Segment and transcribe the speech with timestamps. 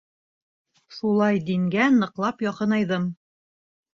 [0.99, 3.05] Шулай дингә ныҡлап яҡынайҙым.